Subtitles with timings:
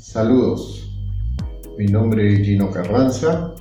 [0.00, 0.90] Saludos,
[1.76, 3.54] mi nombre es Gino Carranza,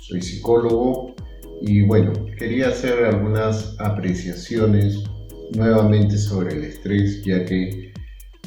[0.00, 1.14] soy psicólogo
[1.60, 5.04] y bueno, quería hacer algunas apreciaciones
[5.54, 7.92] nuevamente sobre el estrés ya que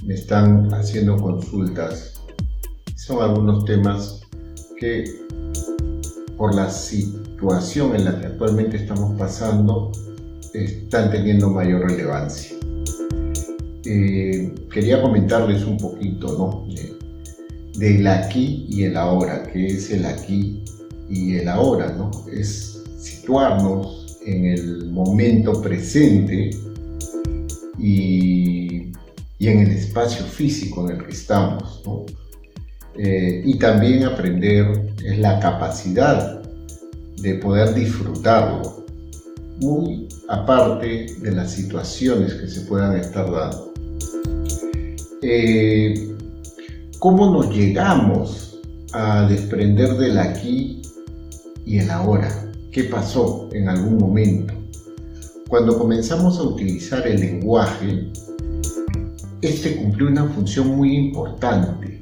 [0.03, 2.19] me están haciendo consultas.
[2.95, 4.21] Son algunos temas
[4.79, 5.03] que
[6.37, 9.91] por la situación en la que actualmente estamos pasando
[10.51, 12.57] están teniendo mayor relevancia.
[13.85, 16.65] Eh, quería comentarles un poquito, ¿no?
[17.77, 20.63] Del aquí y el ahora, que es el aquí
[21.09, 22.11] y el ahora, ¿no?
[22.31, 26.51] Es situarnos en el momento presente
[27.77, 28.91] y,
[29.39, 32.05] en el espacio físico en el que estamos, ¿no?
[32.97, 36.41] Eh, y también aprender es la capacidad
[37.21, 38.85] de poder disfrutarlo,
[39.61, 43.73] muy aparte de las situaciones que se puedan estar dando.
[45.21, 46.14] Eh,
[46.99, 48.59] ¿Cómo nos llegamos
[48.93, 50.81] a desprender del aquí
[51.65, 52.29] y el ahora?
[52.71, 54.53] ¿Qué pasó en algún momento?
[55.49, 58.07] Cuando comenzamos a utilizar el lenguaje,
[59.41, 62.01] este cumplió una función muy importante.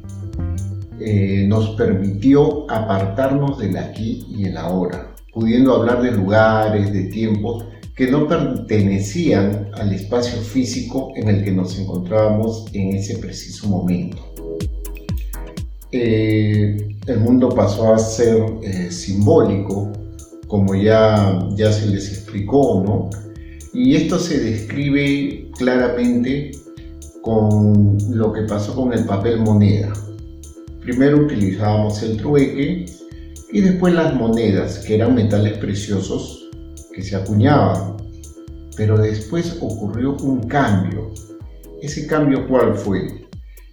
[0.99, 7.65] Eh, nos permitió apartarnos del aquí y el ahora, pudiendo hablar de lugares, de tiempos
[7.95, 14.33] que no pertenecían al espacio físico en el que nos encontrábamos en ese preciso momento.
[15.95, 19.91] Eh, el mundo pasó a ser eh, simbólico,
[20.47, 23.09] como ya, ya se les explicó, ¿no?
[23.73, 26.49] Y esto se describe claramente
[27.21, 29.93] con lo que pasó con el papel moneda.
[30.81, 32.87] Primero utilizábamos el trueque
[33.51, 36.49] y después las monedas, que eran metales preciosos
[36.91, 37.97] que se acuñaban.
[38.75, 41.13] Pero después ocurrió un cambio.
[41.83, 43.27] ¿Ese cambio cuál fue?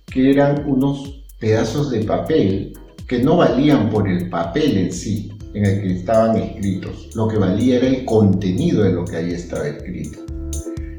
[0.05, 2.74] Que eran unos pedazos de papel
[3.08, 7.39] que no valían por el papel en sí en el que estaban escritos, lo que
[7.39, 10.20] valía era el contenido de lo que ahí estaba escrito.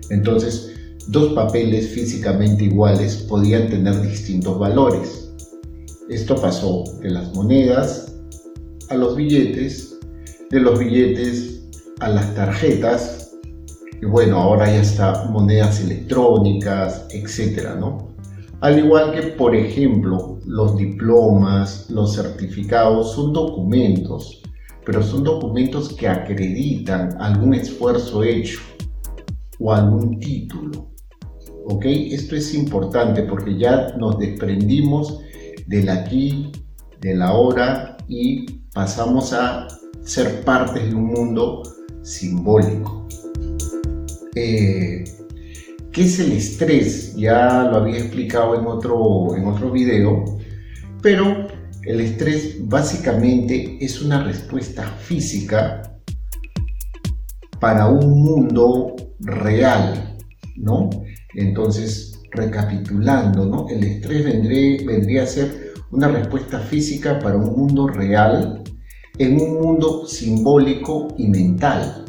[0.09, 0.73] Entonces,
[1.07, 5.31] dos papeles físicamente iguales podían tener distintos valores.
[6.09, 8.13] Esto pasó de las monedas
[8.89, 9.97] a los billetes,
[10.49, 11.61] de los billetes
[12.01, 13.31] a las tarjetas,
[14.01, 18.09] y bueno, ahora ya está monedas electrónicas, etcétera, ¿no?
[18.59, 24.41] Al igual que, por ejemplo, los diplomas, los certificados son documentos,
[24.85, 28.59] pero son documentos que acreditan algún esfuerzo hecho
[29.59, 30.89] o algún título.
[31.65, 31.85] ¿Ok?
[31.85, 35.19] Esto es importante porque ya nos desprendimos
[35.67, 36.51] del aquí,
[36.99, 39.67] del ahora y pasamos a
[40.03, 41.61] ser parte de un mundo
[42.01, 43.07] simbólico.
[44.35, 45.03] Eh,
[45.91, 47.15] ¿Qué es el estrés?
[47.17, 50.23] Ya lo había explicado en otro, en otro video,
[51.01, 51.47] pero
[51.83, 55.81] el estrés básicamente es una respuesta física
[57.59, 60.17] para un mundo real,
[60.55, 60.89] ¿no?
[61.35, 63.67] Entonces, recapitulando, ¿no?
[63.67, 64.23] El estrés
[64.85, 68.63] vendría a ser una respuesta física para un mundo real
[69.17, 72.05] en un mundo simbólico y mental.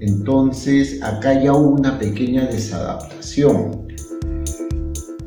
[0.00, 3.88] Entonces acá ya hubo una pequeña desadaptación.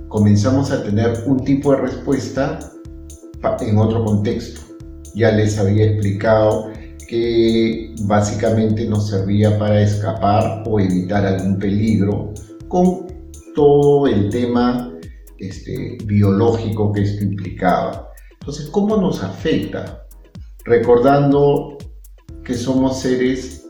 [0.08, 2.60] Comenzamos a tener un tipo de respuesta
[3.60, 4.62] en otro contexto.
[5.16, 6.72] Ya les había explicado
[7.08, 12.34] que básicamente nos servía para escapar o evitar algún peligro
[12.70, 13.08] con
[13.54, 14.94] todo el tema
[15.40, 18.10] este, biológico que esto implicaba.
[18.40, 20.08] Entonces, ¿cómo nos afecta?
[20.64, 21.78] Recordando
[22.46, 23.61] que somos seres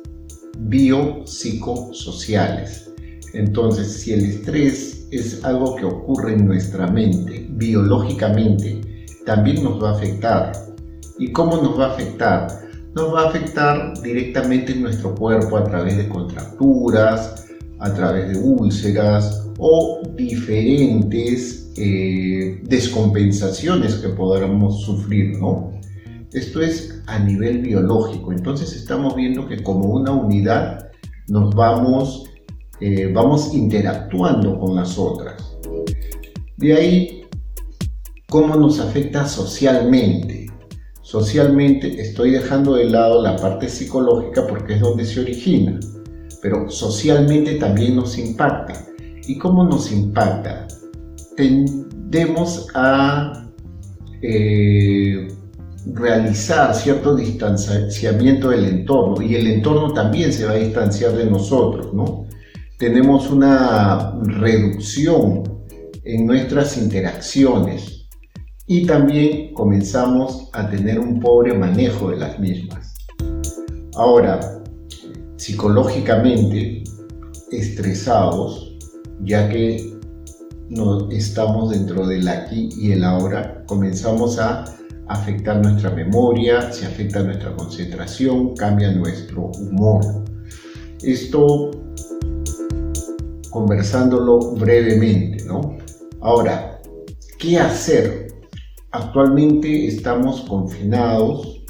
[0.69, 2.91] biopsicosociales.
[3.33, 8.81] Entonces, si el estrés es algo que ocurre en nuestra mente, biológicamente,
[9.25, 10.51] también nos va a afectar.
[11.17, 12.47] ¿Y cómo nos va a afectar?
[12.95, 17.47] Nos va a afectar directamente en nuestro cuerpo a través de contracturas,
[17.79, 25.71] a través de úlceras o diferentes eh, descompensaciones que podamos sufrir, ¿no?
[26.33, 28.31] Esto es a nivel biológico.
[28.31, 30.91] Entonces estamos viendo que como una unidad
[31.28, 32.25] nos vamos,
[32.79, 35.57] eh, vamos interactuando con las otras.
[36.57, 37.22] De ahí,
[38.29, 40.47] cómo nos afecta socialmente.
[41.01, 45.77] Socialmente estoy dejando de lado la parte psicológica porque es donde se origina,
[46.41, 48.85] pero socialmente también nos impacta.
[49.27, 50.67] ¿Y cómo nos impacta?
[51.35, 53.49] Tendemos a
[54.22, 55.27] eh,
[55.85, 61.93] realizar cierto distanciamiento del entorno y el entorno también se va a distanciar de nosotros,
[61.93, 62.25] ¿no?
[62.78, 65.43] Tenemos una reducción
[66.03, 68.07] en nuestras interacciones
[68.67, 72.95] y también comenzamos a tener un pobre manejo de las mismas.
[73.95, 74.39] Ahora,
[75.37, 76.84] psicológicamente
[77.51, 78.77] estresados,
[79.23, 79.93] ya que
[80.69, 84.63] no estamos dentro del aquí y el ahora, comenzamos a
[85.07, 90.01] afectar nuestra memoria, se afecta nuestra concentración, cambia nuestro humor.
[91.03, 91.71] Esto
[93.49, 95.77] conversándolo brevemente, ¿no?
[96.21, 96.81] Ahora,
[97.37, 98.27] ¿qué hacer?
[98.91, 101.61] Actualmente estamos confinados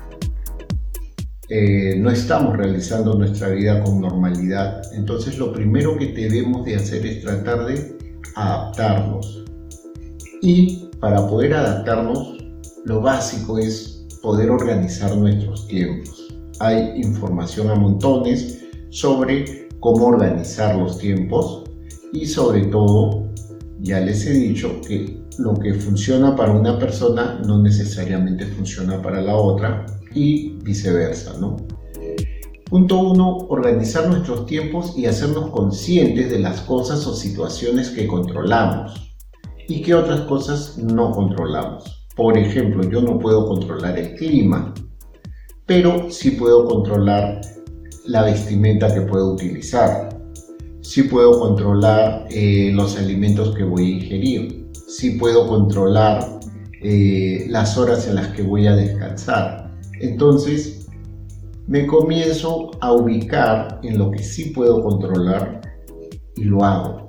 [1.54, 4.82] eh, no estamos realizando nuestra vida con normalidad.
[4.94, 7.98] Entonces lo primero que debemos de hacer es tratar de
[8.36, 9.44] adaptarnos.
[10.42, 12.38] Y para poder adaptarnos,
[12.86, 16.28] lo básico es poder organizar nuestros tiempos.
[16.60, 21.64] Hay información a montones sobre cómo organizar los tiempos
[22.14, 23.30] y sobre todo,
[23.80, 29.22] ya les he dicho que lo que funciona para una persona no necesariamente funciona para
[29.22, 31.58] la otra y viceversa, ¿no?
[32.70, 39.12] Punto uno, organizar nuestros tiempos y hacernos conscientes de las cosas o situaciones que controlamos
[39.68, 42.01] y que otras cosas no controlamos.
[42.16, 44.74] Por ejemplo, yo no puedo controlar el clima,
[45.66, 47.42] pero sí puedo controlar
[48.06, 50.10] la vestimenta que puedo utilizar.
[50.82, 54.68] Sí puedo controlar eh, los alimentos que voy a ingerir.
[54.88, 56.40] Sí puedo controlar
[56.82, 59.72] eh, las horas en las que voy a descansar.
[60.02, 60.88] Entonces,
[61.68, 65.62] me comienzo a ubicar en lo que sí puedo controlar
[66.36, 67.06] y lo hago.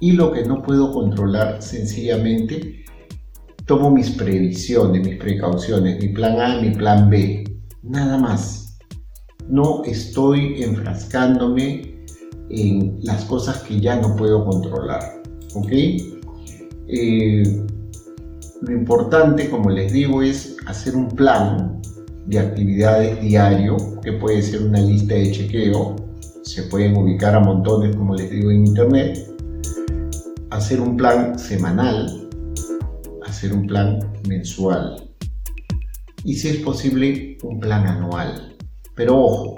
[0.00, 2.85] Y lo que no puedo controlar, sencillamente,
[3.66, 7.44] tomo mis previsiones, mis precauciones, mi plan A, mi plan B,
[7.82, 8.78] nada más.
[9.48, 12.04] No estoy enfrascándome
[12.50, 15.22] en las cosas que ya no puedo controlar.
[15.54, 15.72] ¿Ok?
[16.88, 17.66] Eh,
[18.62, 21.80] lo importante, como les digo, es hacer un plan
[22.26, 25.96] de actividades diario, que puede ser una lista de chequeo,
[26.42, 29.28] se pueden ubicar a montones, como les digo, en internet,
[30.50, 32.25] hacer un plan semanal,
[33.36, 34.96] hacer un plan mensual
[36.24, 38.56] y si es posible un plan anual.
[38.94, 39.54] Pero ojo,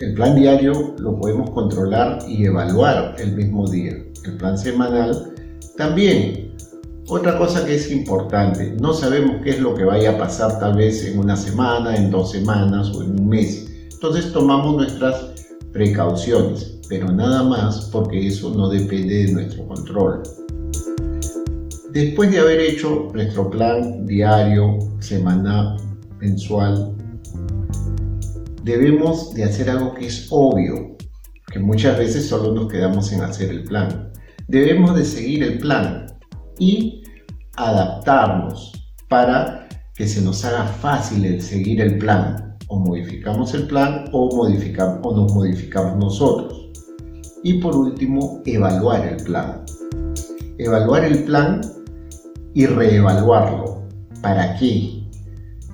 [0.00, 3.92] el plan diario lo podemos controlar y evaluar el mismo día.
[4.24, 5.32] El plan semanal
[5.76, 6.52] también
[7.06, 10.76] otra cosa que es importante, no sabemos qué es lo que vaya a pasar tal
[10.76, 13.70] vez en una semana, en dos semanas o en un mes.
[13.92, 15.34] Entonces tomamos nuestras
[15.72, 20.22] precauciones, pero nada más porque eso no depende de nuestro control.
[21.94, 25.76] Después de haber hecho nuestro plan diario, semanal,
[26.18, 26.92] mensual,
[28.64, 30.96] debemos de hacer algo que es obvio,
[31.52, 34.10] que muchas veces solo nos quedamos en hacer el plan.
[34.48, 36.06] Debemos de seguir el plan,
[36.58, 37.04] y
[37.56, 38.72] adaptarnos
[39.08, 42.56] para que se nos haga fácil el seguir el plan.
[42.66, 46.70] O modificamos el plan o, modificamos, o nos modificamos nosotros.
[47.44, 49.64] Y por último, evaluar el plan.
[50.58, 51.60] Evaluar el plan
[52.54, 53.86] y reevaluarlo.
[54.22, 55.02] ¿Para qué?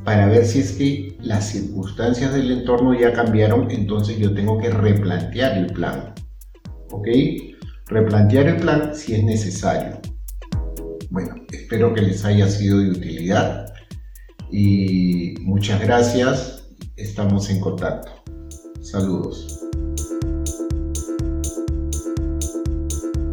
[0.05, 4.71] Para ver si es que las circunstancias del entorno ya cambiaron, entonces yo tengo que
[4.71, 6.15] replantear el plan.
[6.91, 7.07] ¿Ok?
[7.87, 10.01] Replantear el plan si es necesario.
[11.11, 13.73] Bueno, espero que les haya sido de utilidad
[14.51, 16.69] y muchas gracias.
[16.97, 18.11] Estamos en contacto.
[18.81, 19.61] Saludos.